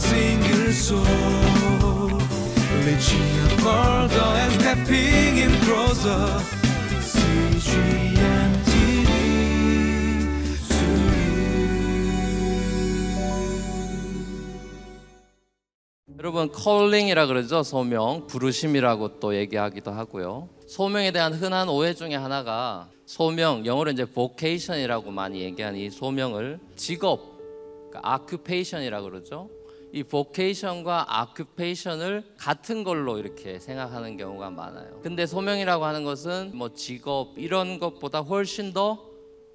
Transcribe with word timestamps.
single 0.00 0.72
soul. 0.72 1.04
Reaching 2.86 3.30
further 3.64 4.30
and 4.42 4.52
stepping 4.58 5.38
in 5.44 5.52
closer. 5.64 6.24
CGN 7.10 8.60
여러분 16.20 16.52
컬링이라 16.52 17.26
그러죠 17.26 17.62
소명 17.62 18.26
부르심이라고 18.26 19.20
또 19.20 19.34
얘기하기도 19.34 19.90
하고요 19.90 20.50
소명에 20.68 21.12
대한 21.12 21.32
흔한 21.32 21.70
오해 21.70 21.94
중에 21.94 22.14
하나가 22.14 22.90
소명 23.06 23.64
영어로 23.64 23.90
이제 23.90 24.04
vocation이라고 24.04 25.10
많이 25.12 25.40
얘기하는 25.40 25.80
이 25.80 25.88
소명을 25.88 26.60
직업 26.76 27.38
그러니까 27.88 28.16
occupation이라 28.16 29.00
그러죠 29.00 29.48
이 29.92 30.04
vocation과 30.04 31.06
occupation을 31.30 32.34
같은 32.38 32.84
걸로 32.84 33.18
이렇게 33.18 33.58
생각하는 33.58 34.16
경우가 34.16 34.50
많아요 34.50 35.00
근데 35.02 35.26
소명이라고 35.26 35.84
하는 35.84 36.04
것은 36.04 36.52
뭐 36.54 36.72
직업 36.74 37.38
이런 37.38 37.78
것보다 37.78 38.20
훨씬 38.20 38.72
더 38.72 39.10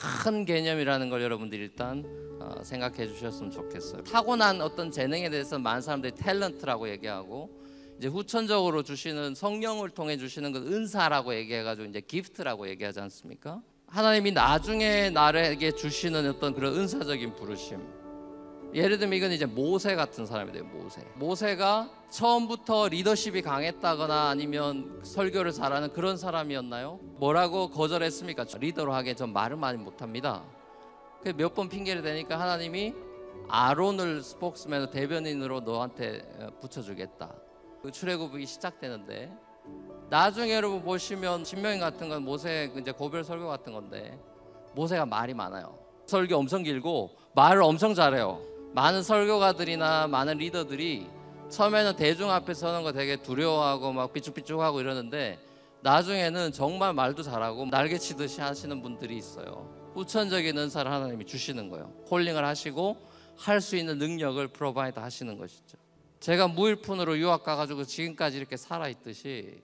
큰 0.00 0.46
개념이라는 0.46 1.10
걸 1.10 1.22
여러분들이 1.22 1.62
일단 1.62 2.04
어, 2.40 2.62
생각해 2.62 3.06
주셨으면 3.06 3.50
좋겠어요. 3.50 4.02
타고난 4.04 4.60
어떤 4.62 4.90
재능에 4.90 5.28
대해서 5.28 5.58
많은 5.58 5.82
사람들이 5.82 6.12
탤런트라고 6.14 6.88
얘기하고 6.88 7.50
이제 7.98 8.08
후천적으로 8.08 8.82
주시는 8.82 9.34
성령을 9.34 9.90
통해 9.90 10.16
주시는 10.16 10.52
건 10.52 10.66
은사라고 10.66 11.34
얘기해가지고 11.34 11.88
이제 11.88 12.00
기프트라고 12.00 12.68
얘기하지 12.70 13.00
않습니까? 13.00 13.60
하나님이 13.88 14.32
나중에 14.32 15.10
나에게 15.10 15.72
주시는 15.72 16.30
어떤 16.30 16.54
그런 16.54 16.74
은사적인 16.76 17.36
부르심. 17.36 17.99
예를 18.72 18.98
들면 18.98 19.16
이건 19.16 19.32
이제 19.32 19.46
모세 19.46 19.96
같은 19.96 20.26
사람이 20.26 20.52
돼요. 20.52 20.64
모세. 20.64 21.02
모세가 21.16 21.90
처음부터 22.10 22.88
리더십이 22.88 23.42
강했다거나 23.42 24.28
아니면 24.28 25.00
설교를 25.02 25.52
잘하는 25.52 25.92
그런 25.92 26.16
사람이었나요? 26.16 27.00
뭐라고 27.18 27.70
거절했습니까? 27.70 28.46
리더로 28.58 28.92
하기엔 28.94 29.16
전 29.16 29.32
말을 29.32 29.56
많이 29.56 29.76
못합니다. 29.78 30.44
몇 31.36 31.54
번 31.54 31.68
핑계를 31.68 32.02
대니까 32.02 32.38
하나님이 32.38 32.94
아론을 33.48 34.22
스포크스맨 34.22 34.90
대변인으로 34.90 35.60
너한테 35.60 36.22
어, 36.38 36.48
붙여주겠다. 36.60 37.34
그 37.82 37.90
출애굽이 37.90 38.46
시작되는데 38.46 39.32
나중에 40.08 40.54
여러분 40.54 40.82
보시면 40.82 41.44
신명기 41.44 41.80
같은 41.80 42.08
건 42.08 42.22
모세 42.24 42.72
이제 42.78 42.92
고별 42.92 43.24
설교 43.24 43.46
같은 43.48 43.72
건데 43.72 44.18
모세가 44.74 45.06
말이 45.06 45.34
많아요. 45.34 45.76
설교 46.06 46.36
엄청 46.36 46.62
길고 46.62 47.10
말을 47.34 47.62
엄청 47.62 47.94
잘해요. 47.94 48.40
많은 48.72 49.02
설교가들이나 49.02 50.06
많은 50.06 50.38
리더들이 50.38 51.08
처음에는 51.48 51.96
대중 51.96 52.30
앞에 52.30 52.54
서는 52.54 52.82
거 52.84 52.92
되게 52.92 53.16
두려워하고 53.16 53.92
막 53.92 54.12
삐죽삐죽하고 54.12 54.80
이러는데 54.80 55.38
나중에는 55.82 56.52
정말 56.52 56.94
말도 56.94 57.22
잘하고 57.22 57.66
날개치듯이 57.66 58.40
하시는 58.40 58.80
분들이 58.82 59.16
있어요. 59.16 59.68
후천적인 59.94 60.56
은사를 60.56 60.90
하나님이 60.90 61.24
주시는 61.26 61.68
거예요. 61.70 61.90
calling을 62.06 62.44
하시고 62.44 63.08
할 63.36 63.60
수 63.60 63.76
있는 63.76 63.98
능력을 63.98 64.46
provide 64.48 64.98
하시는 65.00 65.36
것이죠. 65.38 65.78
제가 66.20 66.48
무일푼으로 66.48 67.18
유학 67.18 67.42
가가지고 67.42 67.84
지금까지 67.84 68.36
이렇게 68.36 68.56
살아 68.58 68.88
있듯이 68.88 69.62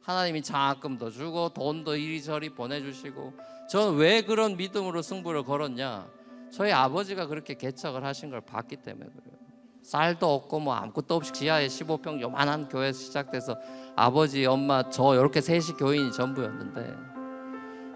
하나님이 0.00 0.42
장학금도 0.42 1.10
주고 1.10 1.48
돈도 1.48 1.96
이리저리 1.96 2.50
보내주시고 2.50 3.34
저는 3.68 3.96
왜 3.98 4.22
그런 4.22 4.56
믿음으로 4.56 5.02
승부를 5.02 5.42
걸었냐? 5.42 6.08
저희 6.56 6.72
아버지가 6.72 7.26
그렇게 7.26 7.52
개척을 7.52 8.02
하신 8.02 8.30
걸 8.30 8.40
봤기 8.40 8.76
때문에 8.76 9.04
그래요. 9.10 9.36
쌀도 9.82 10.34
없고 10.34 10.58
뭐 10.60 10.74
아무것도 10.74 11.14
없이 11.14 11.30
지하에 11.32 11.66
15평 11.66 12.18
요만한 12.22 12.66
교회 12.68 12.92
시작돼서 12.92 13.56
아버지, 13.94 14.46
엄마 14.46 14.88
저 14.88 15.14
이렇게 15.14 15.42
셋이 15.42 15.76
교인이 15.78 16.12
전부였는데 16.12 16.96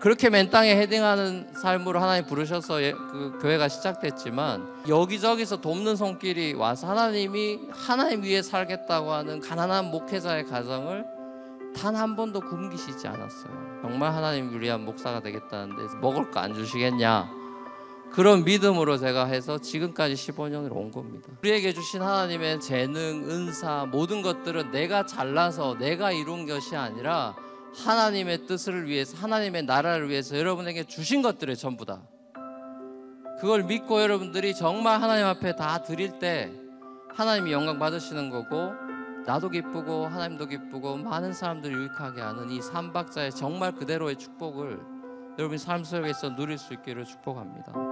그렇게 0.00 0.28
맨 0.28 0.50
땅에 0.50 0.76
헤딩하는 0.76 1.54
삶으로 1.54 1.98
하나님 2.00 2.26
부르셔서 2.26 2.82
예, 2.82 2.92
그 2.92 3.38
교회가 3.40 3.68
시작됐지만 3.68 4.84
여기저기서 4.86 5.60
돕는 5.62 5.96
손길이 5.96 6.52
와서 6.52 6.88
하나님이 6.88 7.68
하나님 7.70 8.22
위에 8.22 8.42
살겠다고 8.42 9.12
하는 9.12 9.40
가난한 9.40 9.86
목회자의 9.90 10.44
가정을 10.44 11.06
단한 11.74 12.16
번도 12.16 12.40
굶기시지 12.40 13.08
않았어요. 13.08 13.78
정말 13.80 14.12
하나님 14.12 14.60
위한 14.60 14.84
목사가 14.84 15.20
되겠다는데 15.20 15.96
먹을 16.02 16.30
거 16.30 16.40
안 16.40 16.52
주시겠냐? 16.52 17.41
그런 18.12 18.44
믿음으로 18.44 18.98
제가 18.98 19.24
해서 19.24 19.58
지금까지 19.58 20.14
15년을 20.14 20.70
온 20.72 20.90
겁니다. 20.90 21.28
우리에게 21.42 21.72
주신 21.72 22.02
하나님의 22.02 22.60
재능, 22.60 23.24
은사, 23.30 23.86
모든 23.90 24.20
것들은 24.20 24.70
내가 24.70 25.06
잘나서 25.06 25.78
내가 25.78 26.12
이룬 26.12 26.46
것이 26.46 26.76
아니라 26.76 27.34
하나님의 27.74 28.46
뜻을 28.46 28.86
위해서, 28.86 29.16
하나님의 29.16 29.64
나라를 29.64 30.10
위해서 30.10 30.38
여러분에게 30.38 30.84
주신 30.84 31.22
것들의 31.22 31.56
전부 31.56 31.86
다. 31.86 32.02
그걸 33.40 33.64
믿고 33.64 34.02
여러분들이 34.02 34.54
정말 34.54 35.00
하나님 35.00 35.26
앞에 35.26 35.56
다 35.56 35.82
드릴 35.82 36.18
때 36.18 36.52
하나님이 37.14 37.50
영광 37.50 37.78
받으시는 37.78 38.30
거고 38.30 38.72
나도 39.26 39.48
기쁘고 39.48 40.06
하나님도 40.06 40.46
기쁘고 40.46 40.98
많은 40.98 41.32
사람들이 41.32 41.74
유익하게 41.74 42.20
하는 42.20 42.50
이 42.50 42.60
삼박자의 42.60 43.32
정말 43.32 43.72
그대로의 43.72 44.16
축복을 44.16 44.80
여러분 45.38 45.58
삶 45.58 45.82
속에서 45.82 46.36
누릴 46.36 46.58
수 46.58 46.74
있기를 46.74 47.04
축복합니다. 47.04 47.91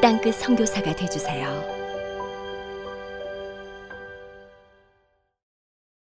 땅끝 0.00 0.34
성교사가 0.36 0.94
되주세요 0.94 1.77